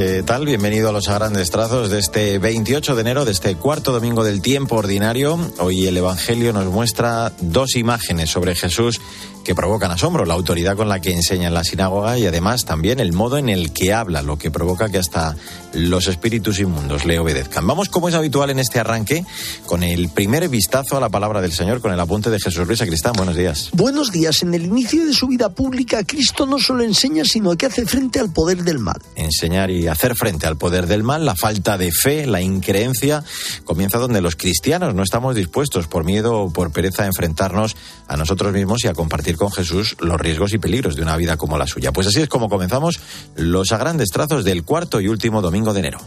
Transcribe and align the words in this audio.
¿qué 0.00 0.22
tal? 0.22 0.46
Bienvenido 0.46 0.88
a 0.88 0.92
los 0.92 1.08
grandes 1.08 1.50
trazos 1.50 1.90
de 1.90 1.98
este 1.98 2.38
28 2.38 2.94
de 2.94 3.00
enero, 3.02 3.26
de 3.26 3.32
este 3.32 3.54
cuarto 3.56 3.92
domingo 3.92 4.24
del 4.24 4.40
tiempo 4.40 4.76
ordinario. 4.76 5.38
Hoy 5.58 5.86
el 5.86 5.96
Evangelio 5.98 6.54
nos 6.54 6.64
muestra 6.72 7.34
dos 7.42 7.76
imágenes 7.76 8.30
sobre 8.30 8.54
Jesús 8.54 8.98
que 9.44 9.54
provocan 9.54 9.90
asombro, 9.90 10.24
la 10.24 10.34
autoridad 10.34 10.76
con 10.76 10.88
la 10.88 11.00
que 11.00 11.12
enseña 11.12 11.48
en 11.48 11.54
la 11.54 11.64
sinagoga 11.64 12.18
y 12.18 12.26
además 12.26 12.64
también 12.64 13.00
el 13.00 13.12
modo 13.12 13.38
en 13.38 13.48
el 13.48 13.72
que 13.72 13.92
habla, 13.92 14.22
lo 14.22 14.38
que 14.38 14.50
provoca 14.50 14.88
que 14.88 14.98
hasta 14.98 15.36
los 15.72 16.08
espíritus 16.08 16.58
inmundos 16.58 17.04
le 17.04 17.18
obedezcan. 17.18 17.66
Vamos, 17.66 17.88
como 17.88 18.08
es 18.08 18.14
habitual 18.14 18.50
en 18.50 18.58
este 18.58 18.80
arranque, 18.80 19.24
con 19.66 19.82
el 19.82 20.08
primer 20.08 20.48
vistazo 20.48 20.96
a 20.96 21.00
la 21.00 21.08
palabra 21.08 21.40
del 21.40 21.52
Señor, 21.52 21.80
con 21.80 21.92
el 21.92 22.00
apunte 22.00 22.30
de 22.30 22.38
Jesús 22.40 22.66
Luis 22.66 22.80
Cristán. 22.80 23.12
Buenos 23.16 23.36
días. 23.36 23.70
Buenos 23.72 24.12
días. 24.12 24.42
En 24.42 24.54
el 24.54 24.64
inicio 24.64 25.06
de 25.06 25.12
su 25.12 25.26
vida 25.26 25.50
pública, 25.50 26.04
Cristo 26.04 26.46
no 26.46 26.58
solo 26.58 26.82
enseña, 26.82 27.24
sino 27.24 27.56
que 27.56 27.66
hace 27.66 27.86
frente 27.86 28.20
al 28.20 28.32
poder 28.32 28.62
del 28.64 28.78
mal. 28.78 29.00
Enseñar 29.16 29.70
y 29.70 29.88
hacer 29.88 30.16
frente 30.16 30.46
al 30.46 30.56
poder 30.56 30.86
del 30.86 31.02
mal, 31.02 31.24
la 31.24 31.34
falta 31.34 31.78
de 31.78 31.92
fe, 31.92 32.26
la 32.26 32.40
increencia, 32.40 33.24
comienza 33.64 33.98
donde 33.98 34.20
los 34.20 34.36
cristianos 34.36 34.94
no 34.94 35.02
estamos 35.02 35.34
dispuestos, 35.34 35.86
por 35.86 36.04
miedo 36.04 36.36
o 36.36 36.52
por 36.52 36.72
pereza, 36.72 37.04
a 37.04 37.06
enfrentarnos 37.06 37.76
a 38.08 38.16
nosotros 38.16 38.52
mismos 38.52 38.84
y 38.84 38.88
a 38.88 38.94
compartir 38.94 39.29
con 39.36 39.50
Jesús 39.50 39.96
los 40.00 40.20
riesgos 40.20 40.52
y 40.52 40.58
peligros 40.58 40.96
de 40.96 41.02
una 41.02 41.16
vida 41.16 41.36
como 41.36 41.58
la 41.58 41.66
suya. 41.66 41.92
Pues 41.92 42.06
así 42.06 42.20
es 42.20 42.28
como 42.28 42.48
comenzamos 42.48 43.00
los 43.36 43.72
a 43.72 43.78
grandes 43.78 44.08
trazos 44.10 44.44
del 44.44 44.64
cuarto 44.64 45.00
y 45.00 45.08
último 45.08 45.42
domingo 45.42 45.72
de 45.72 45.80
enero. 45.80 45.98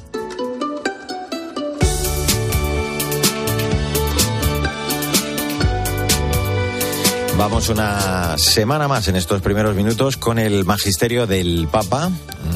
Vamos 7.43 7.67
una 7.67 8.37
semana 8.37 8.87
más 8.87 9.09
en 9.09 9.17
estos 9.17 9.41
primeros 9.41 9.75
minutos 9.75 10.15
con 10.15 10.39
el 10.39 10.63
magisterio 10.63 11.27
del 11.27 11.67
Papa. 11.69 12.09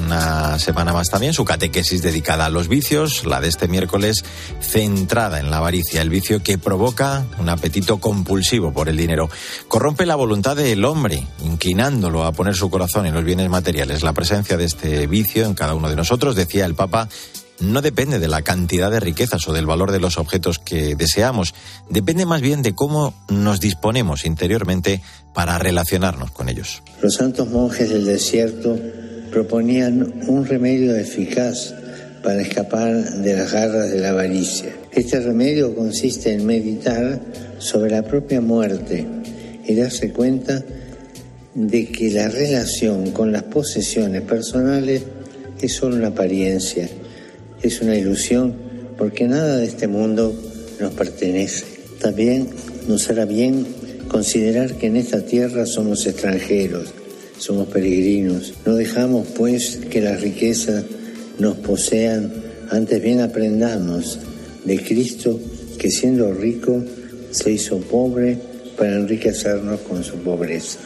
Una 0.05 0.57
semana 0.59 0.93
más 0.93 1.09
también 1.09 1.33
su 1.33 1.43
catequesis 1.43 2.01
dedicada 2.01 2.45
a 2.45 2.49
los 2.49 2.69
vicios, 2.69 3.25
la 3.25 3.41
de 3.41 3.49
este 3.49 3.67
miércoles 3.67 4.23
centrada 4.61 5.41
en 5.41 5.51
la 5.51 5.57
avaricia, 5.57 6.01
el 6.01 6.09
vicio 6.09 6.41
que 6.41 6.57
provoca 6.57 7.25
un 7.37 7.49
apetito 7.49 7.97
compulsivo 7.97 8.71
por 8.71 8.87
el 8.87 8.95
dinero. 8.95 9.29
Corrompe 9.67 10.05
la 10.05 10.15
voluntad 10.15 10.55
del 10.55 10.85
hombre, 10.85 11.27
inclinándolo 11.43 12.23
a 12.23 12.31
poner 12.31 12.55
su 12.55 12.69
corazón 12.69 13.05
en 13.05 13.13
los 13.13 13.25
bienes 13.25 13.49
materiales. 13.49 14.03
La 14.03 14.13
presencia 14.13 14.55
de 14.55 14.63
este 14.63 15.05
vicio 15.05 15.45
en 15.45 15.53
cada 15.53 15.75
uno 15.75 15.89
de 15.89 15.97
nosotros, 15.97 16.33
decía 16.33 16.65
el 16.65 16.75
Papa, 16.75 17.09
no 17.59 17.81
depende 17.81 18.19
de 18.19 18.27
la 18.27 18.41
cantidad 18.41 18.91
de 18.91 18.99
riquezas 18.99 19.47
o 19.47 19.53
del 19.53 19.65
valor 19.65 19.91
de 19.91 19.99
los 19.99 20.17
objetos 20.17 20.59
que 20.59 20.95
deseamos, 20.95 21.53
depende 21.89 22.25
más 22.25 22.41
bien 22.41 22.61
de 22.61 22.75
cómo 22.75 23.13
nos 23.29 23.59
disponemos 23.59 24.25
interiormente 24.25 25.01
para 25.33 25.57
relacionarnos 25.57 26.31
con 26.31 26.49
ellos. 26.49 26.83
Los 27.01 27.15
santos 27.15 27.49
monjes 27.49 27.89
del 27.89 28.05
desierto 28.05 28.77
proponían 29.31 30.21
un 30.27 30.45
remedio 30.45 30.95
eficaz 30.95 31.73
para 32.23 32.41
escapar 32.41 32.93
de 32.93 33.35
las 33.35 33.51
garras 33.51 33.91
de 33.91 33.99
la 33.99 34.09
avaricia. 34.09 34.75
Este 34.91 35.19
remedio 35.19 35.75
consiste 35.75 36.33
en 36.33 36.45
meditar 36.45 37.19
sobre 37.59 37.91
la 37.91 38.03
propia 38.03 38.41
muerte 38.41 39.07
y 39.65 39.75
darse 39.75 40.11
cuenta 40.11 40.63
de 41.53 41.87
que 41.87 42.11
la 42.11 42.27
relación 42.27 43.11
con 43.11 43.31
las 43.31 43.43
posesiones 43.43 44.21
personales 44.21 45.03
es 45.59 45.73
solo 45.73 45.95
una 45.95 46.09
apariencia 46.09 46.87
es 47.61 47.81
una 47.81 47.95
ilusión 47.95 48.55
porque 48.97 49.27
nada 49.27 49.57
de 49.57 49.65
este 49.65 49.87
mundo 49.87 50.33
nos 50.79 50.93
pertenece. 50.93 51.65
También 51.99 52.49
nos 52.87 53.09
hará 53.09 53.25
bien 53.25 53.65
considerar 54.07 54.75
que 54.75 54.87
en 54.87 54.95
esta 54.97 55.25
tierra 55.25 55.65
somos 55.65 56.05
extranjeros, 56.05 56.93
somos 57.37 57.67
peregrinos. 57.67 58.53
No 58.65 58.75
dejamos 58.75 59.27
pues 59.35 59.79
que 59.89 60.01
las 60.01 60.21
riquezas 60.21 60.85
nos 61.39 61.57
posean, 61.57 62.31
antes 62.69 63.01
bien 63.01 63.21
aprendamos 63.21 64.19
de 64.65 64.83
Cristo 64.83 65.39
que 65.77 65.91
siendo 65.91 66.33
rico 66.33 66.83
se 67.31 67.51
hizo 67.51 67.79
pobre 67.79 68.37
para 68.77 68.95
enriquecernos 68.95 69.81
con 69.81 70.03
su 70.03 70.15
pobreza. 70.15 70.79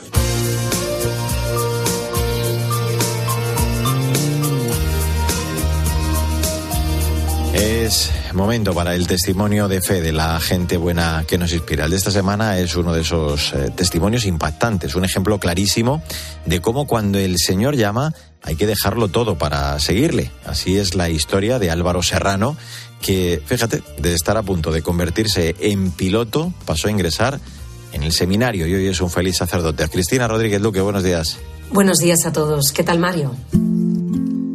Momento 8.34 8.74
para 8.74 8.96
el 8.96 9.08
testimonio 9.08 9.68
de 9.68 9.82
fe 9.82 10.02
de 10.02 10.14
la 10.14 10.40
gente 10.40 10.78
buena 10.78 11.26
que 11.28 11.38
nos 11.38 11.52
inspira. 11.52 11.86
El 11.86 11.92
de 11.92 11.98
esta 11.98 12.12
semana 12.12 12.58
es 12.58 12.76
uno 12.76 12.94
de 12.94 13.02
esos 13.02 13.54
eh, 13.54 13.70
testimonios 13.76 14.26
impactantes, 14.26 14.96
un 14.96 15.04
ejemplo 15.04 15.40
clarísimo 15.40 16.02
de 16.46 16.62
cómo 16.62 16.88
cuando 16.88 17.20
el 17.20 17.36
Señor 17.38 17.76
llama 17.76 18.14
hay 18.42 18.56
que 18.56 18.66
dejarlo 18.66 19.10
todo 19.10 19.38
para 19.38 19.78
seguirle. 19.80 20.32
Así 20.46 20.78
es 20.78 20.96
la 20.96 21.10
historia 21.10 21.60
de 21.60 21.70
Álvaro 21.70 22.02
Serrano, 22.02 22.56
que, 23.02 23.42
fíjate, 23.46 23.84
de 23.98 24.14
estar 24.14 24.38
a 24.38 24.44
punto 24.44 24.72
de 24.72 24.82
convertirse 24.82 25.56
en 25.60 25.92
piloto, 25.92 26.54
pasó 26.66 26.88
a 26.88 26.92
ingresar 26.92 27.40
en 27.92 28.04
el 28.04 28.14
seminario 28.14 28.68
y 28.68 28.74
hoy 28.74 28.88
es 28.88 29.02
un 29.02 29.10
feliz 29.10 29.38
sacerdote. 29.38 29.88
Cristina 29.90 30.28
Rodríguez 30.28 30.62
Luque, 30.62 30.80
buenos 30.80 31.04
días. 31.04 31.38
Buenos 31.72 31.98
días 31.98 32.26
a 32.26 32.32
todos. 32.32 32.72
¿Qué 32.72 32.84
tal, 32.84 33.00
Mario? 33.00 33.36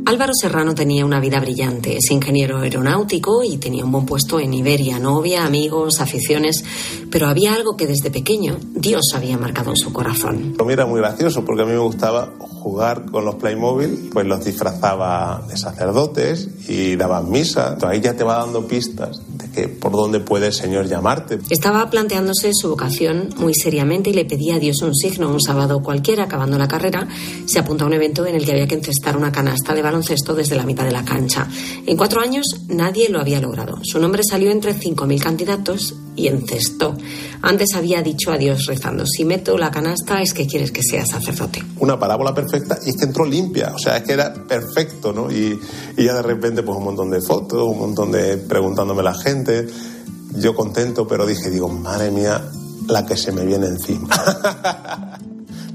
Álvaro 0.07 0.33
Serrano 0.41 0.73
tenía 0.73 1.05
una 1.05 1.19
vida 1.19 1.41
brillante. 1.41 1.97
Es 1.97 2.13
ingeniero 2.13 2.59
aeronáutico 2.59 3.43
y 3.43 3.57
tenía 3.57 3.85
un 3.85 3.91
buen 3.91 4.07
puesto 4.07 4.39
en 4.39 4.55
Iberia, 4.55 5.01
novia, 5.01 5.45
amigos, 5.45 6.01
aficiones. 6.01 6.65
Pero 7.11 7.27
había 7.27 7.55
algo 7.55 7.77
que 7.77 7.89
desde 7.89 8.13
pequeño 8.13 8.57
Dios 8.73 9.03
había 9.17 9.37
marcado 9.37 9.71
en 9.71 9.77
su 9.77 9.93
corazón. 9.93 10.55
Para 10.57 10.69
mí 10.69 10.75
era 10.75 10.87
muy 10.87 11.01
gracioso 11.01 11.45
porque 11.45 11.63
a 11.63 11.65
mí 11.65 11.73
me 11.73 11.81
gustaba 11.81 12.33
jugar 12.67 13.09
con 13.13 13.25
los 13.25 13.37
Playmobil, 13.37 14.11
pues 14.13 14.27
los 14.27 14.45
disfrazaba 14.45 15.41
de 15.49 15.57
sacerdotes 15.57 16.49
y 16.69 16.97
daban 16.97 17.31
misa. 17.31 17.79
Ahí 17.87 18.01
ya 18.01 18.17
te 18.17 18.25
va 18.25 18.39
dando 18.39 18.67
pistas 18.67 19.23
de 19.39 19.49
que 19.53 19.69
por 19.69 19.93
dónde 19.93 20.19
puede 20.19 20.49
el 20.49 20.53
Señor 20.53 20.89
llamarte. 20.89 21.39
Estaba 21.49 21.89
planteándose 21.91 22.51
su 22.53 22.71
vocación 22.71 23.29
muy 23.37 23.55
seriamente 23.55 24.11
y 24.11 24.15
le 24.15 24.25
pedía 24.25 24.57
a 24.57 24.59
Dios 24.59 24.83
un 24.83 24.97
signo. 24.97 25.31
Un 25.31 25.41
sábado 25.41 25.81
cualquiera, 25.81 26.25
acabando 26.25 26.59
la 26.59 26.67
carrera, 26.67 27.07
se 27.47 27.61
apunta 27.61 27.85
a 27.85 27.87
un 27.87 27.93
evento 27.93 28.27
en 28.27 28.35
el 28.35 28.45
que 28.45 28.51
había 28.51 28.67
que 28.67 28.75
encestar 28.75 29.17
una 29.17 29.31
canasta 29.31 29.73
de 29.73 29.83
baloncesto 29.83 30.35
desde 30.35 30.57
la 30.57 30.67
mitad 30.67 30.85
de 30.85 30.91
la 30.91 31.05
cancha. 31.05 31.47
En 31.87 31.97
cuatro 31.97 32.21
años 32.21 32.47
nadie 32.67 33.09
lo 33.11 33.21
había 33.21 33.41
logrado. 33.41 33.79
Su 33.85 34.01
nombre 34.01 34.23
salió 34.29 34.51
entre 34.51 34.75
5.000 34.75 35.21
candidatos 35.21 35.95
y 36.17 36.29
encestó. 36.29 36.97
Antes 37.43 37.75
había 37.75 38.03
dicho 38.03 38.33
a 38.33 38.39
Dios 38.39 38.67
rezando, 38.67 39.07
si 39.07 39.25
meto 39.25 39.57
la 39.59 39.71
canasta 39.71 40.23
es 40.23 40.33
que 40.33 40.47
quieres 40.47 40.73
que 40.73 40.83
sea 40.83 41.05
sacerdote. 41.07 41.63
Una 41.79 41.99
parábola 41.99 42.35
perfecta 42.35 42.79
y 42.85 42.91
es 42.91 42.97
que 42.97 43.05
entró 43.05 43.25
limpia, 43.25 43.73
o 43.75 43.79
sea, 43.79 43.99
es 43.99 44.03
que 44.03 44.13
era 44.13 44.33
perfecto, 44.33 45.13
¿no? 45.13 45.31
Y, 45.31 45.59
y 45.97 46.05
ya 46.05 46.15
de 46.15 46.23
repente 46.23 46.63
pues 46.63 46.77
un 46.77 46.85
montón 46.85 47.11
de 47.11 47.21
fotos, 47.21 47.63
un 47.63 47.79
montón 47.79 48.11
de 48.11 48.39
preguntándome 48.39 49.03
la 49.03 49.15
gente, 49.15 49.67
yo 50.35 50.55
contento, 50.55 51.07
pero 51.07 51.27
dije, 51.27 51.51
digo, 51.51 51.69
madre 51.69 52.11
mía, 52.11 52.43
la 52.89 53.07
que 53.07 53.17
se 53.17 53.33
me 53.33 53.45
viene 53.45 53.67
encima. 53.67 54.09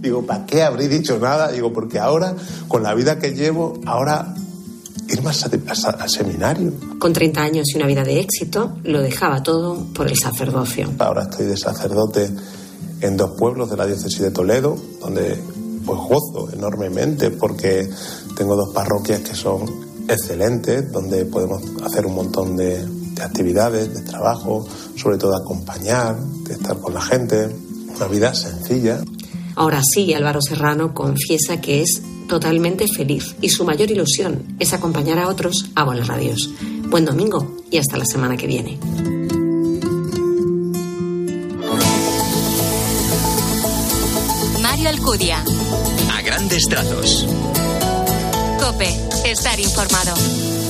Digo, 0.02 0.26
¿para 0.26 0.48
qué 0.48 0.64
habría 0.64 0.88
dicho 0.88 1.20
nada? 1.20 1.52
Digo, 1.52 1.72
porque 1.72 2.00
ahora, 2.00 2.36
con 2.68 2.82
la 2.82 2.96
vida 2.96 3.20
que 3.20 3.36
llevo, 3.36 3.80
ahora 3.86 4.34
ir 5.12 5.24
más 5.24 5.44
al 5.86 6.10
seminario. 6.10 6.74
Con 7.00 7.14
30 7.14 7.42
años 7.42 7.66
y 7.74 7.78
una 7.78 7.88
vida 7.88 8.04
de 8.04 8.20
éxito, 8.20 8.78
lo 8.84 9.02
dejaba 9.02 9.44
todo 9.44 9.86
por 9.94 10.08
el 10.08 10.18
sacerdocio. 10.18 10.90
Ahora 11.00 11.24
estoy 11.24 11.48
de 11.48 11.58
sacerdote 11.58 12.30
en 13.02 13.18
dos 13.18 13.32
pueblos 13.38 13.70
de 13.70 13.78
la 13.78 13.86
diócesis 13.86 14.20
de 14.20 14.32
Toledo, 14.32 14.78
donde 15.00 15.38
pues 15.86 16.00
gozo 16.00 16.52
enormemente 16.54 17.32
porque 17.32 17.90
tengo 18.36 18.56
dos 18.56 18.74
parroquias 18.74 19.22
que 19.22 19.36
son 19.36 19.66
excelentes, 20.08 20.92
donde 20.92 21.26
podemos 21.26 21.64
hacer 21.84 22.06
un 22.06 22.16
montón 22.16 22.56
de, 22.56 22.86
de 22.86 23.24
actividades, 23.24 23.94
de 23.94 24.02
trabajo, 24.02 24.66
sobre 24.96 25.18
todo 25.18 25.36
acompañar, 25.36 26.18
de 26.20 26.54
estar 26.54 26.78
con 26.80 26.94
la 26.94 27.02
gente, 27.02 27.50
una 27.96 28.08
vida 28.08 28.34
sencilla. 28.34 29.04
Ahora 29.56 29.82
sí, 29.84 30.14
Álvaro 30.14 30.42
Serrano 30.42 30.94
confiesa 30.94 31.60
que 31.60 31.82
es 31.82 32.02
totalmente 32.32 32.88
feliz 32.88 33.36
y 33.42 33.50
su 33.50 33.66
mayor 33.66 33.92
ilusión 33.92 34.56
es 34.58 34.72
acompañar 34.72 35.20
a 35.20 35.28
otros 35.28 35.66
a 35.76 35.84
volar 35.84 36.08
radios. 36.08 36.50
Buen 36.88 37.04
domingo 37.04 37.58
y 37.70 37.78
hasta 37.78 37.98
la 37.98 38.06
semana 38.06 38.38
que 38.38 38.48
viene. 38.48 38.80
Mario 44.62 44.88
Alcudia. 44.88 45.44
A 46.10 46.22
grandes 46.22 46.70
trazos. 46.70 47.28
Cope, 48.62 48.88
estar 49.30 49.60
informado. 49.60 50.61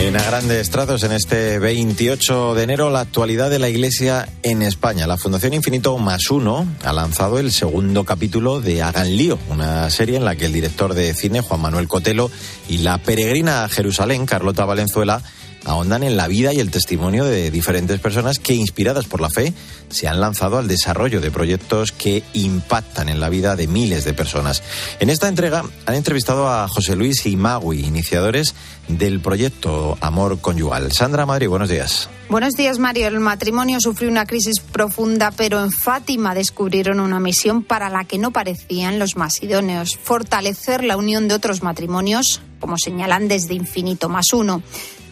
En 0.00 0.16
a 0.16 0.22
grandes 0.24 0.70
trazos, 0.70 1.02
en 1.04 1.12
este 1.12 1.58
28 1.58 2.54
de 2.54 2.62
enero, 2.62 2.88
la 2.88 3.00
actualidad 3.00 3.50
de 3.50 3.58
la 3.58 3.68
Iglesia 3.68 4.26
en 4.42 4.62
España. 4.62 5.06
La 5.06 5.18
Fundación 5.18 5.52
Infinito 5.52 5.96
Más 5.98 6.30
Uno 6.30 6.66
ha 6.82 6.92
lanzado 6.94 7.38
el 7.38 7.52
segundo 7.52 8.04
capítulo 8.04 8.62
de 8.62 8.82
Hagan 8.82 9.14
Lío, 9.14 9.38
una 9.50 9.90
serie 9.90 10.16
en 10.16 10.24
la 10.24 10.36
que 10.36 10.46
el 10.46 10.54
director 10.54 10.94
de 10.94 11.12
cine, 11.12 11.42
Juan 11.42 11.60
Manuel 11.60 11.86
Cotelo, 11.86 12.30
y 12.66 12.78
la 12.78 12.96
peregrina 12.96 13.62
a 13.62 13.68
Jerusalén, 13.68 14.24
Carlota 14.24 14.64
Valenzuela, 14.64 15.22
ahondan 15.64 16.02
en 16.02 16.16
la 16.16 16.28
vida 16.28 16.52
y 16.52 16.60
el 16.60 16.70
testimonio 16.70 17.24
de 17.24 17.50
diferentes 17.50 18.00
personas 18.00 18.38
que, 18.38 18.54
inspiradas 18.54 19.06
por 19.06 19.20
la 19.20 19.30
fe, 19.30 19.52
se 19.90 20.08
han 20.08 20.20
lanzado 20.20 20.58
al 20.58 20.68
desarrollo 20.68 21.20
de 21.20 21.30
proyectos 21.30 21.92
que 21.92 22.22
impactan 22.32 23.08
en 23.08 23.20
la 23.20 23.28
vida 23.28 23.56
de 23.56 23.66
miles 23.66 24.04
de 24.04 24.14
personas. 24.14 24.62
En 25.00 25.10
esta 25.10 25.28
entrega 25.28 25.64
han 25.86 25.94
entrevistado 25.94 26.48
a 26.48 26.68
José 26.68 26.96
Luis 26.96 27.26
y 27.26 27.36
Magui, 27.36 27.80
iniciadores 27.80 28.54
del 28.88 29.20
proyecto 29.20 29.98
Amor 30.00 30.40
Conyugal. 30.40 30.92
Sandra 30.92 31.26
Madrid, 31.26 31.48
buenos 31.48 31.68
días. 31.68 32.08
Buenos 32.28 32.54
días, 32.54 32.78
Mario. 32.78 33.08
El 33.08 33.20
matrimonio 33.20 33.78
sufrió 33.80 34.08
una 34.08 34.26
crisis 34.26 34.60
profunda, 34.60 35.32
pero 35.32 35.62
en 35.62 35.72
Fátima 35.72 36.34
descubrieron 36.34 37.00
una 37.00 37.20
misión 37.20 37.62
para 37.62 37.90
la 37.90 38.04
que 38.04 38.18
no 38.18 38.30
parecían 38.30 38.98
los 38.98 39.16
más 39.16 39.42
idóneos, 39.42 39.98
fortalecer 40.02 40.84
la 40.84 40.96
unión 40.96 41.28
de 41.28 41.34
otros 41.34 41.62
matrimonios, 41.62 42.40
como 42.60 42.76
señalan 42.78 43.28
desde 43.28 43.54
Infinito 43.54 44.08
más 44.08 44.32
uno. 44.32 44.62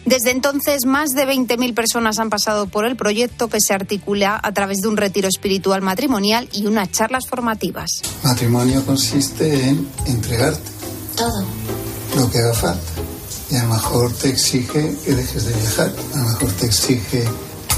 Desde 0.09 0.31
entonces, 0.31 0.87
más 0.87 1.11
de 1.11 1.27
20.000 1.27 1.75
personas 1.75 2.17
han 2.17 2.31
pasado 2.31 2.65
por 2.65 2.83
el 2.83 2.95
proyecto 2.95 3.47
que 3.47 3.59
se 3.61 3.75
articula 3.75 4.39
a 4.41 4.51
través 4.53 4.79
de 4.79 4.87
un 4.87 4.97
retiro 4.97 5.27
espiritual 5.27 5.83
matrimonial 5.83 6.49
y 6.51 6.65
unas 6.65 6.89
charlas 6.89 7.27
formativas. 7.27 8.01
Matrimonio 8.23 8.83
consiste 8.87 9.69
en 9.69 9.87
entregarte. 10.07 10.67
Todo. 11.15 11.45
Lo 12.17 12.27
que 12.31 12.39
haga 12.39 12.55
falta. 12.55 12.91
Y 13.51 13.57
a 13.57 13.63
lo 13.65 13.69
mejor 13.75 14.11
te 14.13 14.29
exige 14.29 14.95
que 15.05 15.13
dejes 15.13 15.45
de 15.45 15.53
viajar. 15.53 15.93
A 16.15 16.17
lo 16.17 16.25
mejor 16.25 16.51
te 16.53 16.65
exige 16.65 17.23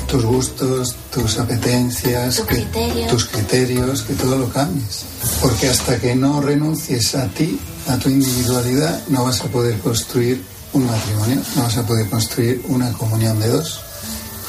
tus 0.08 0.24
gustos, 0.24 0.96
tus 1.14 1.38
apetencias, 1.38 2.38
tu 2.38 2.46
que, 2.46 2.64
criterio. 2.64 3.08
tus 3.08 3.26
criterios, 3.26 4.04
que 4.04 4.14
todo 4.14 4.38
lo 4.38 4.50
cambies. 4.50 5.04
Porque 5.42 5.68
hasta 5.68 6.00
que 6.00 6.16
no 6.16 6.40
renuncies 6.40 7.14
a 7.14 7.28
ti, 7.28 7.60
a 7.90 7.98
tu 7.98 8.08
individualidad, 8.08 9.06
no 9.10 9.26
vas 9.26 9.42
a 9.42 9.50
poder 9.50 9.78
construir 9.80 10.42
un 10.74 10.86
matrimonio, 10.86 11.42
no 11.56 11.64
vas 11.64 11.78
a 11.78 11.86
poder 11.86 12.10
construir 12.10 12.62
una 12.68 12.92
comunión 12.94 13.40
de 13.40 13.50
dos. 13.50 13.82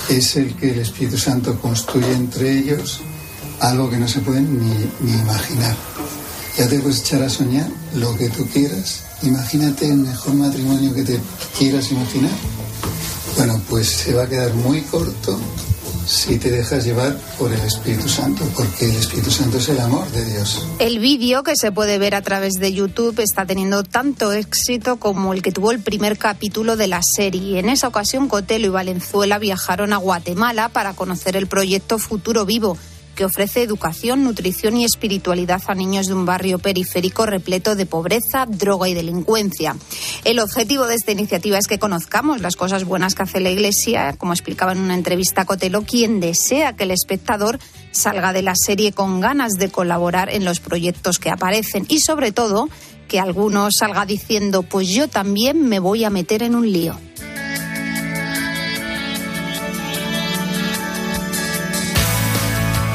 Es 0.08 0.36
el 0.36 0.54
que 0.56 0.70
el 0.70 0.80
Espíritu 0.80 1.18
Santo 1.18 1.58
construye 1.60 2.12
entre 2.12 2.58
ellos 2.58 3.00
algo 3.60 3.88
que 3.88 3.98
no 3.98 4.08
se 4.08 4.20
pueden 4.20 4.58
ni, 4.58 4.90
ni 5.00 5.18
imaginar. 5.18 5.76
Ya 6.56 6.68
te 6.68 6.80
puedes 6.80 7.00
echar 7.00 7.22
a 7.22 7.28
soñar 7.28 7.68
lo 7.94 8.16
que 8.16 8.28
tú 8.28 8.46
quieras. 8.48 9.04
Imagínate 9.22 9.86
el 9.86 9.98
mejor 9.98 10.34
matrimonio 10.34 10.94
que 10.94 11.02
te 11.02 11.20
quieras 11.58 11.90
imaginar. 11.90 12.32
Bueno, 13.36 13.60
pues 13.68 13.88
se 13.88 14.12
va 14.12 14.24
a 14.24 14.28
quedar 14.28 14.52
muy 14.54 14.82
corto 14.82 15.40
si 16.06 16.38
te 16.38 16.50
dejas 16.50 16.84
llevar 16.84 17.16
por 17.38 17.52
el 17.52 17.60
Espíritu 17.60 18.08
Santo, 18.08 18.44
porque 18.56 18.90
el 18.90 18.96
Espíritu 18.96 19.30
Santo 19.30 19.58
es 19.58 19.68
el 19.68 19.80
amor 19.80 20.10
de 20.10 20.24
Dios. 20.24 20.66
El 20.78 20.98
vídeo 20.98 21.42
que 21.42 21.56
se 21.56 21.72
puede 21.72 21.98
ver 21.98 22.14
a 22.14 22.22
través 22.22 22.54
de 22.54 22.72
YouTube 22.72 23.20
está 23.20 23.46
teniendo 23.46 23.82
tanto 23.82 24.32
éxito 24.32 24.96
como 24.96 25.32
el 25.32 25.42
que 25.42 25.52
tuvo 25.52 25.72
el 25.72 25.80
primer 25.80 26.18
capítulo 26.18 26.76
de 26.76 26.88
la 26.88 27.00
serie. 27.02 27.58
En 27.58 27.68
esa 27.68 27.88
ocasión, 27.88 28.28
Cotelo 28.28 28.66
y 28.66 28.70
Valenzuela 28.70 29.38
viajaron 29.38 29.92
a 29.92 29.96
Guatemala 29.96 30.68
para 30.68 30.94
conocer 30.94 31.36
el 31.36 31.46
proyecto 31.46 31.98
Futuro 31.98 32.44
Vivo 32.44 32.76
que 33.14 33.24
ofrece 33.24 33.62
educación, 33.62 34.24
nutrición 34.24 34.76
y 34.76 34.84
espiritualidad 34.84 35.62
a 35.66 35.74
niños 35.74 36.06
de 36.06 36.14
un 36.14 36.26
barrio 36.26 36.58
periférico 36.58 37.26
repleto 37.26 37.74
de 37.74 37.86
pobreza, 37.86 38.46
droga 38.46 38.88
y 38.88 38.94
delincuencia. 38.94 39.76
El 40.24 40.38
objetivo 40.38 40.86
de 40.86 40.94
esta 40.94 41.12
iniciativa 41.12 41.58
es 41.58 41.66
que 41.66 41.78
conozcamos 41.78 42.40
las 42.40 42.56
cosas 42.56 42.84
buenas 42.84 43.14
que 43.14 43.22
hace 43.22 43.40
la 43.40 43.50
Iglesia, 43.50 44.14
como 44.18 44.32
explicaba 44.32 44.72
en 44.72 44.78
una 44.78 44.94
entrevista 44.94 45.42
a 45.42 45.44
Cotelo, 45.44 45.82
quien 45.82 46.20
desea 46.20 46.74
que 46.74 46.84
el 46.84 46.90
espectador 46.90 47.58
salga 47.90 48.32
de 48.32 48.42
la 48.42 48.54
serie 48.56 48.92
con 48.92 49.20
ganas 49.20 49.52
de 49.54 49.70
colaborar 49.70 50.30
en 50.30 50.44
los 50.44 50.60
proyectos 50.60 51.18
que 51.18 51.30
aparecen 51.30 51.86
y 51.88 52.00
sobre 52.00 52.32
todo 52.32 52.68
que 53.08 53.20
alguno 53.20 53.68
salga 53.70 54.06
diciendo 54.06 54.62
pues 54.62 54.88
yo 54.88 55.08
también 55.08 55.68
me 55.68 55.78
voy 55.78 56.04
a 56.04 56.10
meter 56.10 56.42
en 56.42 56.54
un 56.54 56.72
lío. 56.72 56.98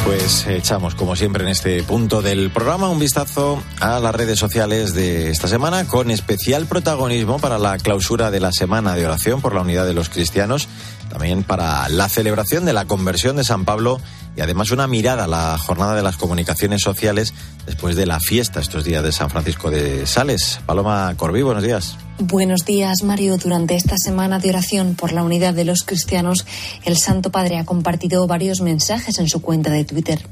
Pues 0.07 0.47
echamos, 0.47 0.95
como 0.95 1.17
siempre, 1.17 1.43
en 1.43 1.49
este 1.49 1.83
punto 1.83 2.21
del 2.21 2.49
programa 2.49 2.87
un 2.87 2.97
vistazo 2.97 3.61
a 3.81 3.99
las 3.99 4.15
redes 4.15 4.39
sociales 4.39 4.93
de 4.93 5.29
esta 5.31 5.49
semana, 5.49 5.85
con 5.85 6.11
especial 6.11 6.65
protagonismo 6.65 7.39
para 7.39 7.59
la 7.59 7.77
clausura 7.77 8.31
de 8.31 8.39
la 8.39 8.53
Semana 8.53 8.95
de 8.95 9.05
Oración 9.05 9.41
por 9.41 9.53
la 9.53 9.63
Unidad 9.63 9.85
de 9.85 9.93
los 9.93 10.07
Cristianos, 10.07 10.69
también 11.09 11.43
para 11.43 11.89
la 11.89 12.07
celebración 12.07 12.63
de 12.63 12.71
la 12.71 12.85
conversión 12.85 13.35
de 13.35 13.43
San 13.43 13.65
Pablo 13.65 13.99
y 14.37 14.39
además 14.39 14.71
una 14.71 14.87
mirada 14.87 15.25
a 15.25 15.27
la 15.27 15.57
jornada 15.57 15.93
de 15.93 16.03
las 16.03 16.15
comunicaciones 16.15 16.81
sociales 16.81 17.33
después 17.67 17.95
de 17.97 18.05
la 18.05 18.19
fiesta 18.19 18.61
estos 18.61 18.85
días 18.85 19.03
de 19.03 19.11
San 19.11 19.29
Francisco 19.29 19.69
de 19.69 20.07
Sales. 20.07 20.59
Paloma 20.65 21.13
Corbí, 21.17 21.41
buenos 21.43 21.63
días. 21.63 21.97
Buenos 22.17 22.65
días, 22.65 23.03
Mario. 23.03 23.37
Durante 23.37 23.75
esta 23.75 23.95
semana 23.97 24.39
de 24.39 24.49
oración 24.49 24.95
por 24.95 25.11
la 25.11 25.21
unidad 25.21 25.53
de 25.53 25.65
los 25.65 25.83
cristianos, 25.83 26.47
el 26.85 26.97
Santo 26.97 27.29
Padre 27.29 27.57
ha 27.57 27.65
compartido 27.65 28.25
varios 28.25 28.61
mensajes 28.61 29.19
en 29.19 29.27
su 29.27 29.41
cuenta 29.41 29.69
de 29.69 29.83
Twitter. 29.83 30.25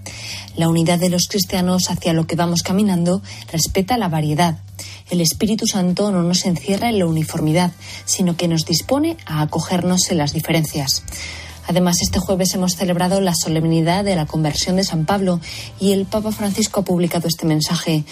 La 0.56 0.70
unidad 0.70 0.98
de 0.98 1.10
los 1.10 1.28
cristianos 1.28 1.92
hacia 1.92 2.14
lo 2.14 2.26
que 2.26 2.38
vamos 2.38 2.64
caminando 2.64 3.22
respeta 3.52 3.98
la 3.98 4.08
variedad. 4.08 4.58
El 5.12 5.22
Espíritu 5.22 5.68
Santo 5.68 6.12
no 6.12 6.24
nos 6.24 6.46
encierra 6.46 6.90
en 6.90 7.00
la 7.00 7.06
uniformidad, 7.06 7.72
sino 8.06 8.36
que 8.38 8.48
nos 8.48 8.66
dispone 8.66 9.18
a 9.26 9.42
acogernos 9.42 10.10
en 10.10 10.18
las 10.18 10.34
diferencias. 10.34 11.04
Además, 11.68 11.98
este 12.02 12.20
jueves 12.20 12.54
hemos 12.54 12.76
celebrado 12.76 13.22
la 13.22 13.34
solemnidad 13.34 14.04
de 14.04 14.16
la 14.16 14.26
conversión 14.26 14.76
de 14.76 14.84
San 14.84 15.06
Pablo 15.06 15.40
y 15.80 15.94
el 15.94 16.06
Papa 16.06 16.32
Francisco 16.32 16.82
ha 16.82 16.86
publicado 16.86 17.28
este 17.28 17.46
mensaje. 17.46 18.04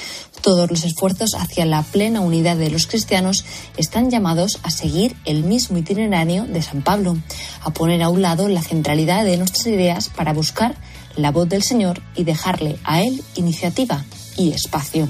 Todos 0.41 0.69
los 0.69 0.83
esfuerzos 0.83 1.35
hacia 1.35 1.65
la 1.65 1.83
plena 1.83 2.21
unidad 2.21 2.57
de 2.57 2.69
los 2.69 2.87
cristianos 2.87 3.45
están 3.77 4.09
llamados 4.09 4.59
a 4.63 4.71
seguir 4.71 5.15
el 5.25 5.43
mismo 5.43 5.77
itinerario 5.77 6.45
de 6.45 6.61
San 6.61 6.81
Pablo, 6.81 7.17
a 7.61 7.71
poner 7.71 8.01
a 8.01 8.09
un 8.09 8.21
lado 8.21 8.47
la 8.49 8.61
centralidad 8.61 9.23
de 9.23 9.37
nuestras 9.37 9.67
ideas 9.67 10.09
para 10.09 10.33
buscar 10.33 10.75
la 11.15 11.31
voz 11.31 11.47
del 11.47 11.63
Señor 11.63 12.01
y 12.15 12.23
dejarle 12.23 12.77
a 12.83 13.01
Él 13.01 13.23
iniciativa 13.35 14.03
y 14.35 14.51
espacio. 14.51 15.07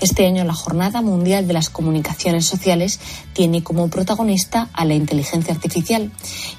Este 0.00 0.26
año 0.26 0.44
la 0.44 0.54
Jornada 0.54 1.02
Mundial 1.02 1.48
de 1.48 1.54
las 1.54 1.70
Comunicaciones 1.70 2.46
Sociales 2.46 3.00
tiene 3.32 3.64
como 3.64 3.88
protagonista 3.88 4.68
a 4.72 4.84
la 4.84 4.94
inteligencia 4.94 5.52
artificial 5.52 6.12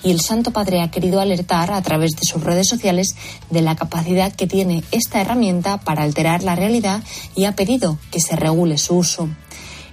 y 0.04 0.12
el 0.12 0.20
Santo 0.20 0.52
Padre 0.52 0.82
ha 0.82 0.92
querido 0.92 1.22
alertar 1.22 1.72
a 1.72 1.82
través 1.82 2.12
de 2.18 2.28
sus 2.28 2.44
redes 2.44 2.68
sociales 2.68 3.16
de 3.50 3.62
la 3.62 3.78
capacidad 3.78 4.34
que 4.34 4.46
tiene 4.46 4.84
esta 4.92 5.22
herramienta 5.22 5.78
para 5.80 6.04
alterar 6.04 6.44
la 6.44 6.56
realidad 6.56 7.02
y 7.34 7.46
ha 7.46 7.56
pedido 7.56 7.98
que 8.12 8.20
se 8.20 8.36
regule 8.36 8.78
su 8.78 8.98
uso 8.98 9.30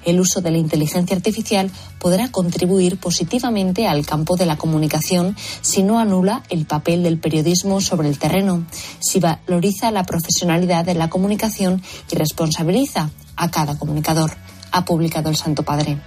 el 0.07 0.21
uso 0.21 0.41
de 0.41 0.51
la 0.51 0.59
inteligencia 0.59 1.15
artificial 1.15 1.71
podrá 1.99 2.31
contribuir 2.31 2.99
positivamente 2.99 3.87
al 3.87 4.07
campo 4.07 4.37
de 4.37 4.47
la 4.47 4.57
comunicación 4.57 5.37
si 5.61 5.83
no 5.83 5.99
anula 5.99 6.43
el 6.49 6.65
papel 6.65 7.03
del 7.03 7.19
periodismo 7.19 7.81
sobre 7.81 8.09
el 8.09 8.19
terreno, 8.19 8.65
si 9.01 9.21
valoriza 9.21 9.91
la 9.91 10.05
profesionalidad 10.05 10.85
de 10.85 10.95
la 10.95 11.11
comunicación 11.11 11.83
y 12.11 12.17
responsabiliza 12.17 13.11
a 13.37 13.51
cada 13.51 13.79
comunicador, 13.79 14.33
ha 14.73 14.85
publicado 14.85 15.29
el 15.29 15.37
Santo 15.37 15.63
Padre. 15.63 15.99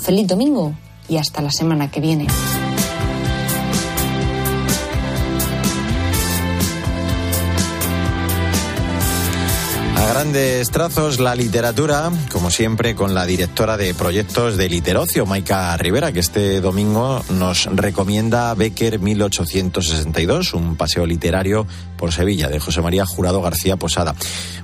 Feliz 0.00 0.26
domingo 0.26 0.74
y 1.08 1.16
hasta 1.16 1.42
la 1.42 1.50
semana 1.50 1.90
que 1.90 2.00
viene. 2.00 2.26
A 10.02 10.06
grandes 10.08 10.68
trazos, 10.70 11.20
la 11.20 11.36
literatura, 11.36 12.10
como 12.32 12.50
siempre, 12.50 12.96
con 12.96 13.14
la 13.14 13.24
directora 13.24 13.76
de 13.76 13.94
proyectos 13.94 14.56
de 14.56 14.68
Literocio, 14.68 15.26
Maika 15.26 15.76
Rivera, 15.76 16.10
que 16.10 16.18
este 16.18 16.60
domingo 16.60 17.22
nos 17.30 17.66
recomienda 17.66 18.52
Becker 18.54 18.98
1862, 18.98 20.54
un 20.54 20.74
paseo 20.76 21.06
literario 21.06 21.68
por 21.96 22.12
Sevilla, 22.12 22.48
de 22.48 22.58
José 22.58 22.82
María 22.82 23.06
Jurado 23.06 23.40
García 23.42 23.76
Posada. 23.76 24.16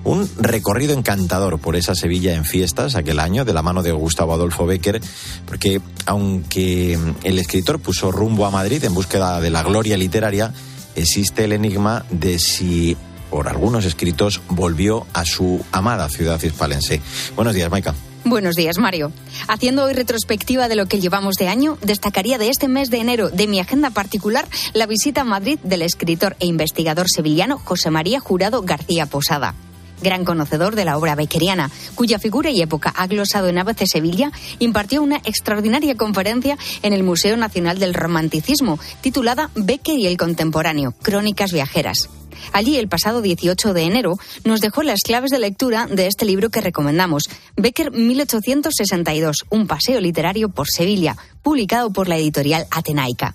Un 0.03 0.29
recorrido 0.39 0.93
encantador 0.93 1.61
por 1.61 1.77
esa 1.77 1.95
Sevilla 1.95 2.35
en 2.35 2.45
fiestas 2.45 2.97
aquel 2.97 3.21
año, 3.21 3.45
de 3.45 3.53
la 3.53 3.63
mano 3.63 3.85
de 3.85 3.93
Gustavo 3.93 4.35
Adolfo 4.35 4.67
Becker, 4.67 5.01
porque 5.47 5.81
aunque 6.07 6.99
el 7.23 7.39
escritor 7.39 7.79
puso 7.79 8.11
rumbo 8.11 8.45
a 8.45 8.51
Madrid 8.51 8.83
en 8.83 8.93
búsqueda 8.93 9.41
de 9.41 9.51
la 9.51 9.63
gloria 9.63 9.97
literaria, 9.97 10.53
existe 10.97 11.45
el 11.45 11.53
enigma 11.53 12.05
de 12.11 12.41
si 12.41 12.97
por 13.31 13.49
algunos 13.49 13.85
escritos, 13.85 14.41
volvió 14.49 15.07
a 15.13 15.25
su 15.25 15.65
amada 15.73 16.09
ciudad 16.09 16.43
hispalense. 16.43 17.01
Buenos 17.37 17.55
días, 17.55 17.71
Maika. 17.71 17.95
Buenos 18.25 18.57
días, 18.57 18.79
Mario. 18.79 19.11
Haciendo 19.47 19.85
hoy 19.85 19.95
retrospectiva 19.95 20.69
de 20.69 20.77
lo 20.77 20.87
que 20.87 21.01
llevamos 21.01 21.37
de 21.37 21.49
año, 21.49 21.79
destacaría 21.83 22.37
de 22.37 22.51
este 22.51 22.69
mes 22.69 22.91
de 22.91 22.99
enero 22.99 23.31
de 23.31 23.47
mi 23.47 23.59
agenda 23.59 23.91
particular 23.91 24.47
la 24.75 24.87
visita 24.87 25.23
a 25.23 25.25
Madrid 25.25 25.59
del 25.63 25.83
escritor 25.83 26.37
e 26.41 26.47
investigador 26.47 27.07
sevillano 27.09 27.59
José 27.59 27.91
María 27.91 28.21
Jurado 28.21 28.63
García 28.63 29.07
Posada. 29.07 29.55
Gran 30.03 30.25
conocedor 30.25 30.77
de 30.77 30.85
la 30.85 30.99
obra 30.99 31.15
beckeriana, 31.15 31.71
cuya 31.95 32.19
figura 32.19 32.51
y 32.51 32.61
época 32.61 32.93
ha 32.97 33.07
glosado 33.07 33.49
en 33.49 33.59
ABC 33.59 33.85
Sevilla, 33.87 34.31
impartió 34.59 35.03
una 35.03 35.17
extraordinaria 35.25 35.97
conferencia 35.97 36.59
en 36.83 36.93
el 36.93 37.03
Museo 37.03 37.37
Nacional 37.37 37.79
del 37.79 37.95
Romanticismo, 37.95 38.79
titulada 39.01 39.51
Becker 39.55 39.99
y 39.99 40.07
el 40.07 40.17
Contemporáneo, 40.17 40.93
Crónicas 41.03 41.53
Viajeras. 41.53 42.09
Allí, 42.53 42.77
el 42.77 42.89
pasado 42.89 43.23
18 43.23 43.75
de 43.75 43.83
enero, 43.83 44.19
nos 44.45 44.61
dejó 44.61 44.83
las 44.83 45.01
claves 45.01 45.31
de 45.31 45.39
lectura 45.39 45.87
de 45.87 46.07
este 46.07 46.25
libro 46.25 46.51
que 46.51 46.61
recomendamos, 46.61 47.25
Becker 47.57 47.91
1862, 47.93 49.47
un 49.51 49.67
paseo 49.67 50.01
literario 50.01 50.49
por 50.49 50.67
Sevilla, 50.69 51.17
publicado 51.43 51.91
por 51.91 52.09
la 52.09 52.17
editorial 52.17 52.67
Atenaica. 52.71 53.35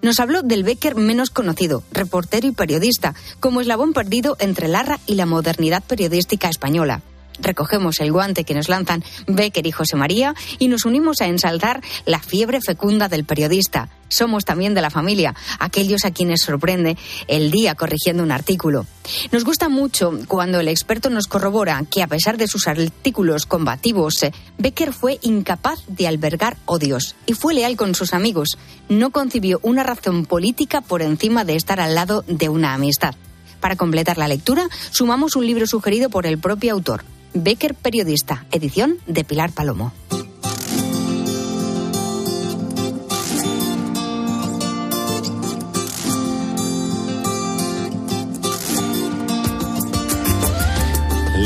Nos 0.00 0.20
habló 0.20 0.42
del 0.42 0.62
Becker 0.64 0.94
menos 0.94 1.30
conocido, 1.30 1.82
reportero 1.92 2.46
y 2.46 2.52
periodista, 2.52 3.14
como 3.40 3.60
eslabón 3.60 3.92
perdido 3.92 4.36
entre 4.38 4.68
Larra 4.68 5.00
y 5.06 5.14
la 5.14 5.26
modernidad 5.26 5.82
periodística 5.82 6.48
española 6.48 7.02
recogemos 7.42 8.00
el 8.00 8.12
guante 8.12 8.44
que 8.44 8.54
nos 8.54 8.68
lanzan 8.68 9.04
Becker 9.26 9.66
y 9.66 9.72
José 9.72 9.96
María 9.96 10.34
y 10.58 10.68
nos 10.68 10.84
unimos 10.84 11.20
a 11.20 11.26
ensalzar 11.26 11.82
la 12.06 12.20
fiebre 12.20 12.60
fecunda 12.60 13.08
del 13.08 13.24
periodista. 13.24 13.88
Somos 14.08 14.44
también 14.44 14.74
de 14.74 14.82
la 14.82 14.90
familia, 14.90 15.34
aquellos 15.58 16.04
a 16.04 16.10
quienes 16.10 16.42
sorprende 16.42 16.98
el 17.28 17.50
día 17.50 17.74
corrigiendo 17.74 18.22
un 18.22 18.30
artículo. 18.30 18.84
Nos 19.32 19.44
gusta 19.44 19.70
mucho 19.70 20.12
cuando 20.28 20.60
el 20.60 20.68
experto 20.68 21.08
nos 21.08 21.28
corrobora 21.28 21.82
que 21.90 22.02
a 22.02 22.06
pesar 22.06 22.36
de 22.36 22.46
sus 22.46 22.68
artículos 22.68 23.46
combativos, 23.46 24.22
eh, 24.22 24.32
Becker 24.58 24.92
fue 24.92 25.18
incapaz 25.22 25.80
de 25.88 26.08
albergar 26.08 26.58
odios 26.66 27.16
y 27.24 27.32
fue 27.32 27.54
leal 27.54 27.76
con 27.76 27.94
sus 27.94 28.12
amigos. 28.12 28.58
No 28.90 29.10
concibió 29.10 29.60
una 29.62 29.82
razón 29.82 30.26
política 30.26 30.82
por 30.82 31.00
encima 31.00 31.46
de 31.46 31.56
estar 31.56 31.80
al 31.80 31.94
lado 31.94 32.22
de 32.26 32.50
una 32.50 32.74
amistad. 32.74 33.14
Para 33.60 33.76
completar 33.76 34.18
la 34.18 34.28
lectura, 34.28 34.68
sumamos 34.90 35.36
un 35.36 35.46
libro 35.46 35.66
sugerido 35.66 36.10
por 36.10 36.26
el 36.26 36.36
propio 36.36 36.72
autor, 36.72 37.04
Becker 37.34 37.74
Periodista, 37.74 38.44
edición 38.50 38.98
de 39.06 39.24
Pilar 39.24 39.52
Palomo. 39.52 39.92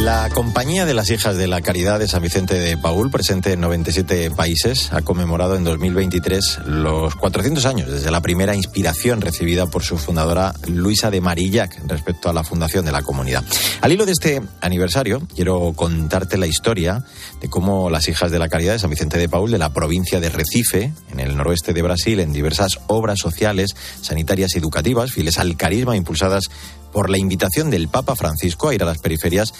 La 0.07 0.31
Compañía 0.31 0.87
de 0.87 0.95
las 0.95 1.11
Hijas 1.11 1.37
de 1.37 1.49
la 1.49 1.63
Caridad 1.63 1.99
de 1.99 2.07
San 2.07 2.23
Vicente 2.23 2.55
de 2.55 2.77
Paul, 2.77 3.11
presente 3.11 3.53
en 3.55 3.61
97 3.61 4.31
países, 4.31 4.93
ha 4.93 5.03
conmemorado 5.03 5.57
en 5.57 5.65
2023 5.65 6.61
los 6.65 7.17
400 7.17 7.67
años 7.67 7.91
desde 7.91 8.13
la 8.13 8.21
primera 8.21 8.55
inspiración 8.55 9.21
recibida 9.21 9.67
por 9.67 9.83
su 9.83 9.99
fundadora 9.99 10.55
Luisa 10.69 11.11
de 11.11 11.21
Marillac 11.21 11.81
respecto 11.89 12.29
a 12.29 12.33
la 12.33 12.45
fundación 12.45 12.85
de 12.85 12.93
la 12.93 13.03
comunidad. 13.03 13.43
Al 13.81 13.91
hilo 13.91 14.07
de 14.07 14.13
este 14.13 14.41
aniversario, 14.61 15.27
quiero 15.35 15.73
contarte 15.75 16.39
la 16.39 16.47
historia 16.47 17.05
de 17.41 17.51
cómo 17.51 17.91
las 17.91 18.07
Hijas 18.07 18.31
de 18.31 18.39
la 18.39 18.49
Caridad 18.49 18.75
de 18.75 18.79
San 18.79 18.91
Vicente 18.91 19.19
de 19.19 19.29
Paul, 19.29 19.51
de 19.51 19.59
la 19.59 19.73
provincia 19.73 20.21
de 20.21 20.31
Recife, 20.31 20.93
en 21.11 21.19
el 21.19 21.37
noroeste 21.37 21.73
de 21.73 21.83
Brasil, 21.83 22.21
en 22.21 22.33
diversas 22.33 22.79
obras 22.87 23.19
sociales, 23.19 23.75
sanitarias 24.03 24.55
y 24.55 24.59
educativas, 24.59 25.11
fieles 25.11 25.41
al 25.41 25.57
carisma 25.57 25.97
impulsadas 25.97 26.45
por 26.93 27.11
la 27.11 27.19
invitación 27.19 27.71
del 27.71 27.89
Papa 27.89 28.17
Francisco 28.17 28.69
a 28.69 28.75
ir 28.75 28.83
a 28.83 28.87
las 28.87 28.99
periferias, 28.99 29.53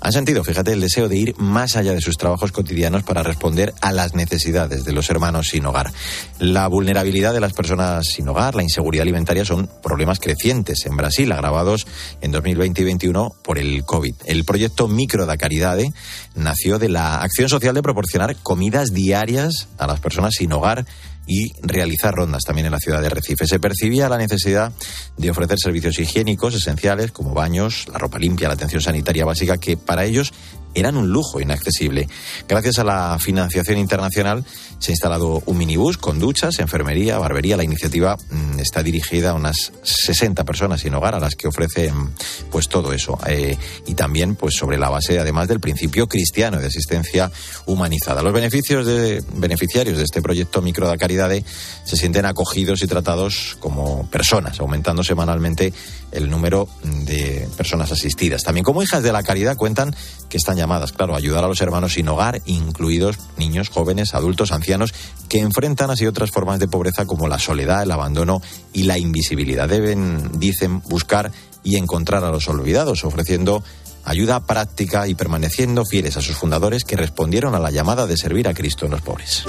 han 0.00 0.12
sentido, 0.12 0.44
fíjate, 0.44 0.72
el 0.72 0.80
deseo 0.80 1.08
de 1.08 1.16
ir 1.16 1.34
más 1.38 1.76
allá 1.76 1.92
de 1.92 2.00
sus 2.00 2.16
trabajos 2.16 2.52
cotidianos 2.52 3.02
para 3.02 3.22
responder 3.22 3.74
a 3.80 3.92
las 3.92 4.14
necesidades 4.14 4.84
de 4.84 4.92
los 4.92 5.10
hermanos 5.10 5.48
sin 5.48 5.66
hogar. 5.66 5.92
La 6.38 6.68
vulnerabilidad 6.68 7.32
de 7.32 7.40
las 7.40 7.52
personas 7.52 8.06
sin 8.06 8.28
hogar, 8.28 8.54
la 8.54 8.62
inseguridad 8.62 9.02
alimentaria 9.02 9.44
son 9.44 9.70
problemas 9.82 10.20
crecientes 10.20 10.86
en 10.86 10.96
Brasil, 10.96 11.32
agravados 11.32 11.86
en 12.20 12.30
2020 12.30 12.80
y 12.80 12.84
2021 12.84 13.32
por 13.42 13.58
el 13.58 13.84
COVID. 13.84 14.14
El 14.26 14.44
proyecto 14.44 14.88
Micro 14.88 15.26
da 15.26 15.36
Caridade 15.36 15.92
nació 16.34 16.78
de 16.78 16.88
la 16.88 17.22
acción 17.22 17.48
social 17.48 17.74
de 17.74 17.82
proporcionar 17.82 18.36
comidas 18.36 18.92
diarias 18.92 19.68
a 19.78 19.86
las 19.86 20.00
personas 20.00 20.34
sin 20.34 20.52
hogar 20.52 20.86
y 21.26 21.52
realizar 21.62 22.14
rondas 22.14 22.44
también 22.44 22.66
en 22.66 22.72
la 22.72 22.78
ciudad 22.78 23.02
de 23.02 23.08
Recife. 23.08 23.46
Se 23.46 23.58
percibía 23.58 24.08
la 24.08 24.18
necesidad 24.18 24.72
de 25.16 25.30
ofrecer 25.30 25.58
servicios 25.58 25.98
higiénicos 25.98 26.54
esenciales 26.54 27.12
como 27.12 27.34
baños, 27.34 27.86
la 27.92 27.98
ropa 27.98 28.18
limpia, 28.18 28.48
la 28.48 28.54
atención 28.54 28.80
sanitaria 28.80 29.24
básica, 29.24 29.58
que 29.58 29.76
para 29.76 30.04
ellos 30.04 30.32
eran 30.76 30.96
un 30.96 31.08
lujo 31.08 31.40
inaccesible. 31.40 32.08
Gracias 32.46 32.78
a 32.78 32.84
la 32.84 33.18
financiación 33.18 33.78
internacional 33.78 34.44
se 34.78 34.92
ha 34.92 34.94
instalado 34.94 35.42
un 35.46 35.56
minibús 35.56 35.96
con 35.96 36.18
duchas, 36.18 36.58
enfermería, 36.58 37.18
barbería. 37.18 37.56
La 37.56 37.64
iniciativa 37.64 38.16
mm, 38.16 38.58
está 38.60 38.82
dirigida 38.82 39.30
a 39.30 39.34
unas 39.34 39.72
60 39.82 40.44
personas 40.44 40.82
sin 40.82 40.94
hogar 40.94 41.14
a 41.14 41.18
las 41.18 41.34
que 41.34 41.48
ofrecen 41.48 42.10
pues 42.50 42.68
todo 42.68 42.92
eso. 42.92 43.18
Eh, 43.26 43.56
y 43.86 43.94
también 43.94 44.36
pues 44.36 44.54
sobre 44.54 44.78
la 44.78 44.90
base 44.90 45.18
además 45.18 45.48
del 45.48 45.60
principio 45.60 46.06
cristiano 46.06 46.58
de 46.58 46.66
asistencia 46.66 47.30
humanizada. 47.64 48.22
Los 48.22 48.34
beneficios 48.34 48.86
de, 48.86 49.24
beneficiarios 49.34 49.96
de 49.96 50.04
este 50.04 50.20
proyecto 50.20 50.60
Micro 50.60 50.86
da 50.86 50.98
Caridade 50.98 51.42
se 51.84 51.96
sienten 51.96 52.26
acogidos 52.26 52.82
y 52.82 52.86
tratados 52.86 53.56
como 53.60 54.08
personas, 54.10 54.60
aumentando 54.60 55.02
semanalmente 55.02 55.72
el 56.16 56.30
número 56.30 56.68
de 56.82 57.48
personas 57.56 57.92
asistidas. 57.92 58.42
También 58.42 58.64
como 58.64 58.82
hijas 58.82 59.02
de 59.02 59.12
la 59.12 59.22
caridad 59.22 59.56
cuentan 59.56 59.94
que 60.28 60.36
están 60.36 60.56
llamadas, 60.56 60.92
claro, 60.92 61.14
a 61.14 61.18
ayudar 61.18 61.44
a 61.44 61.48
los 61.48 61.60
hermanos 61.60 61.94
sin 61.94 62.08
hogar, 62.08 62.40
incluidos 62.46 63.18
niños, 63.36 63.68
jóvenes, 63.68 64.14
adultos, 64.14 64.52
ancianos, 64.52 64.94
que 65.28 65.40
enfrentan 65.40 65.90
así 65.90 66.06
otras 66.06 66.30
formas 66.30 66.58
de 66.58 66.68
pobreza 66.68 67.06
como 67.06 67.28
la 67.28 67.38
soledad, 67.38 67.82
el 67.82 67.92
abandono 67.92 68.40
y 68.72 68.84
la 68.84 68.98
invisibilidad. 68.98 69.68
Deben, 69.68 70.38
dicen, 70.38 70.80
buscar 70.82 71.30
y 71.62 71.76
encontrar 71.76 72.24
a 72.24 72.30
los 72.30 72.48
olvidados, 72.48 73.04
ofreciendo 73.04 73.62
ayuda 74.04 74.46
práctica 74.46 75.08
y 75.08 75.14
permaneciendo 75.14 75.84
fieles 75.84 76.16
a 76.16 76.22
sus 76.22 76.36
fundadores 76.36 76.84
que 76.84 76.96
respondieron 76.96 77.54
a 77.54 77.58
la 77.58 77.70
llamada 77.70 78.06
de 78.06 78.16
servir 78.16 78.48
a 78.48 78.54
Cristo 78.54 78.86
en 78.86 78.92
los 78.92 79.02
pobres. 79.02 79.44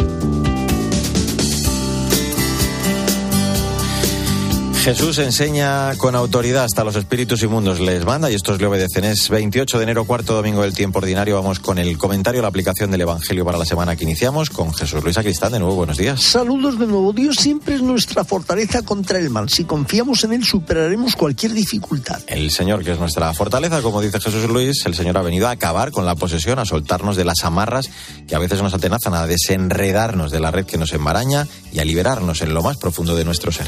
Jesús 4.88 5.18
enseña 5.18 5.98
con 5.98 6.16
autoridad 6.16 6.64
hasta 6.64 6.86
los 6.86 6.96
espíritus 6.96 7.44
inmundos 7.44 7.82
les 7.82 8.06
manda 8.06 8.32
y 8.32 8.36
estos 8.36 8.62
le 8.62 8.68
obedecen. 8.68 9.04
Es 9.04 9.28
28 9.28 9.80
de 9.80 9.84
enero, 9.84 10.06
cuarto 10.06 10.34
domingo 10.34 10.62
del 10.62 10.74
tiempo 10.74 11.00
ordinario. 11.00 11.36
Vamos 11.36 11.60
con 11.60 11.78
el 11.78 11.98
comentario, 11.98 12.42
la 12.42 12.48
aplicación 12.48 12.90
del 12.90 13.02
Evangelio 13.02 13.44
para 13.44 13.58
la 13.58 13.66
semana 13.66 13.98
que 13.98 14.06
iniciamos 14.06 14.50
con 14.50 14.74
Jesús 14.74 15.04
Luis 15.04 15.18
Acristán. 15.18 15.52
De 15.52 15.60
nuevo, 15.60 15.76
buenos 15.76 15.98
días. 15.98 16.22
Saludos 16.22 16.80
de 16.80 16.88
nuevo. 16.88 17.12
Dios 17.12 17.36
siempre 17.36 17.76
es 17.76 17.82
nuestra 17.82 18.24
fortaleza 18.24 18.82
contra 18.82 19.20
el 19.20 19.30
mal. 19.30 19.50
Si 19.50 19.66
confiamos 19.66 20.24
en 20.24 20.32
Él, 20.32 20.46
superaremos 20.46 21.18
cualquier 21.18 21.52
dificultad. 21.52 22.22
El 22.26 22.50
Señor, 22.50 22.86
que 22.86 22.94
es 22.94 22.98
nuestra 22.98 23.34
fortaleza, 23.34 23.82
como 23.82 24.00
dice 24.00 24.22
Jesús 24.22 24.46
Luis, 24.46 24.86
el 24.86 24.96
Señor 24.96 25.18
ha 25.18 25.22
venido 25.22 25.50
a 25.50 25.52
acabar 25.52 25.92
con 25.92 26.06
la 26.06 26.16
posesión, 26.16 26.60
a 26.60 26.66
soltarnos 26.66 27.18
de 27.18 27.26
las 27.26 27.44
amarras 27.44 27.90
que 28.26 28.36
a 28.36 28.40
veces 28.40 28.62
nos 28.62 28.74
atenazan, 28.74 29.16
a 29.16 29.28
desenredarnos 29.28 30.32
de 30.32 30.40
la 30.40 30.52
red 30.52 30.66
que 30.66 30.78
nos 30.78 30.94
embaraña 30.94 31.46
y 31.74 31.80
a 31.80 31.84
liberarnos 31.84 32.42
en 32.42 32.54
lo 32.54 32.64
más 32.64 32.78
profundo 32.78 33.18
de 33.18 33.26
nuestro 33.26 33.52
ser 33.52 33.68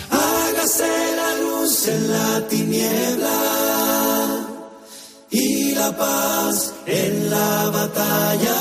en 1.69 2.11
la 2.11 2.47
tiniebla 2.47 3.29
y 5.29 5.75
la 5.75 5.95
paz 5.95 6.73
en 6.87 7.29
la 7.29 7.69
batalla. 7.71 8.55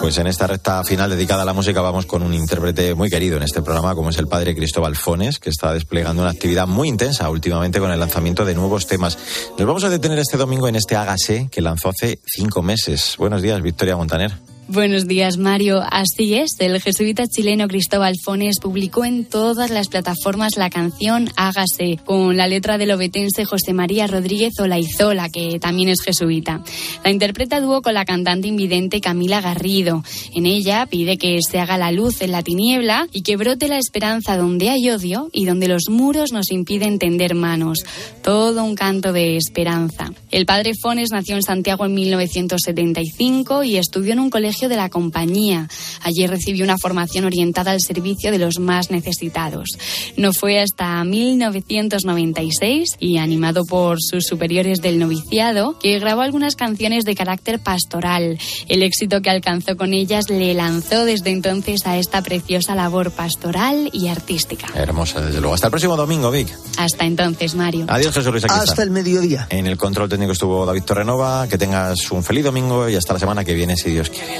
Pues 0.00 0.16
en 0.18 0.28
esta 0.28 0.46
recta 0.46 0.84
final 0.84 1.10
dedicada 1.10 1.42
a 1.42 1.44
la 1.44 1.52
música 1.52 1.80
vamos 1.80 2.06
con 2.06 2.22
un 2.22 2.32
intérprete 2.32 2.94
muy 2.94 3.10
querido 3.10 3.38
en 3.38 3.42
este 3.42 3.60
programa, 3.60 3.96
como 3.96 4.10
es 4.10 4.18
el 4.18 4.28
padre 4.28 4.54
Cristóbal 4.54 4.94
Fones, 4.94 5.40
que 5.40 5.50
está 5.50 5.74
desplegando 5.74 6.22
una 6.22 6.30
actividad 6.30 6.68
muy 6.68 6.88
intensa 6.88 7.28
últimamente 7.28 7.80
con 7.80 7.90
el 7.90 7.98
lanzamiento 7.98 8.44
de 8.44 8.54
nuevos 8.54 8.86
temas. 8.86 9.18
Nos 9.58 9.66
vamos 9.66 9.82
a 9.82 9.90
detener 9.90 10.20
este 10.20 10.36
domingo 10.36 10.68
en 10.68 10.76
este 10.76 10.94
Hágase 10.94 11.48
que 11.50 11.60
lanzó 11.60 11.88
hace 11.88 12.20
cinco 12.24 12.62
meses. 12.62 13.16
Buenos 13.18 13.42
días, 13.42 13.60
Victoria 13.62 13.96
Montaner. 13.96 14.49
Buenos 14.72 15.08
días, 15.08 15.36
Mario. 15.36 15.82
Así 15.90 16.34
es, 16.34 16.54
el 16.60 16.80
jesuita 16.80 17.26
chileno 17.26 17.66
Cristóbal 17.66 18.14
Fones 18.24 18.60
publicó 18.60 19.04
en 19.04 19.24
todas 19.24 19.68
las 19.68 19.88
plataformas 19.88 20.56
la 20.56 20.70
canción 20.70 21.28
Hágase, 21.34 21.98
con 22.04 22.36
la 22.36 22.46
letra 22.46 22.78
del 22.78 22.92
obetense 22.92 23.44
José 23.44 23.72
María 23.72 24.06
Rodríguez 24.06 24.52
Olaizola, 24.60 25.28
que 25.28 25.58
también 25.58 25.88
es 25.88 26.02
jesuita. 26.02 26.62
La 27.02 27.10
interpreta 27.10 27.60
dúo 27.60 27.82
con 27.82 27.94
la 27.94 28.04
cantante 28.04 28.46
invidente 28.46 29.00
Camila 29.00 29.40
Garrido. 29.40 30.04
En 30.36 30.46
ella 30.46 30.86
pide 30.86 31.18
que 31.18 31.40
se 31.42 31.58
haga 31.58 31.76
la 31.76 31.90
luz 31.90 32.22
en 32.22 32.30
la 32.30 32.44
tiniebla 32.44 33.08
y 33.12 33.22
que 33.22 33.36
brote 33.36 33.66
la 33.66 33.78
esperanza 33.78 34.36
donde 34.36 34.70
hay 34.70 34.88
odio 34.88 35.30
y 35.32 35.46
donde 35.46 35.66
los 35.66 35.88
muros 35.88 36.30
nos 36.30 36.52
impiden 36.52 37.00
tender 37.00 37.34
manos. 37.34 37.80
Todo 38.22 38.62
un 38.62 38.76
canto 38.76 39.12
de 39.12 39.36
esperanza. 39.36 40.12
El 40.30 40.46
padre 40.46 40.74
Fones 40.80 41.10
nació 41.10 41.34
en 41.34 41.42
Santiago 41.42 41.86
en 41.86 41.94
1975 41.94 43.64
y 43.64 43.76
estudió 43.76 44.12
en 44.12 44.20
un 44.20 44.30
colegio 44.30 44.59
de 44.68 44.76
la 44.76 44.88
compañía. 44.88 45.68
Allí 46.02 46.26
recibió 46.26 46.64
una 46.64 46.78
formación 46.78 47.24
orientada 47.24 47.70
al 47.72 47.80
servicio 47.80 48.30
de 48.30 48.38
los 48.38 48.58
más 48.58 48.90
necesitados. 48.90 49.68
No 50.16 50.32
fue 50.32 50.60
hasta 50.60 51.02
1996 51.04 52.96
y 52.98 53.18
animado 53.18 53.64
por 53.64 53.98
sus 54.00 54.24
superiores 54.24 54.80
del 54.80 54.98
noviciado 54.98 55.78
que 55.78 55.98
grabó 55.98 56.22
algunas 56.22 56.56
canciones 56.56 57.04
de 57.04 57.14
carácter 57.14 57.60
pastoral. 57.60 58.38
El 58.68 58.82
éxito 58.82 59.22
que 59.22 59.30
alcanzó 59.30 59.76
con 59.76 59.94
ellas 59.94 60.30
le 60.30 60.54
lanzó 60.54 61.04
desde 61.04 61.30
entonces 61.30 61.86
a 61.86 61.98
esta 61.98 62.22
preciosa 62.22 62.74
labor 62.74 63.10
pastoral 63.10 63.90
y 63.92 64.08
artística. 64.08 64.66
Hermosa, 64.74 65.20
desde 65.20 65.40
luego. 65.40 65.54
Hasta 65.54 65.68
el 65.68 65.70
próximo 65.70 65.96
domingo, 65.96 66.30
Vic. 66.30 66.48
Hasta 66.76 67.04
entonces, 67.04 67.54
Mario. 67.54 67.86
Adiós, 67.88 68.14
Jesús 68.14 68.30
Luis. 68.32 68.44
Hasta 68.44 68.82
el 68.82 68.90
mediodía. 68.90 69.46
En 69.50 69.66
el 69.66 69.76
control 69.76 70.08
técnico 70.08 70.32
estuvo 70.32 70.64
David 70.66 70.82
Torrenova. 70.82 71.46
Que 71.48 71.58
tengas 71.58 72.10
un 72.10 72.22
feliz 72.22 72.44
domingo 72.44 72.88
y 72.88 72.96
hasta 72.96 73.14
la 73.14 73.18
semana 73.18 73.44
que 73.44 73.54
viene, 73.54 73.76
si 73.76 73.90
Dios 73.90 74.10
quiere. 74.10 74.39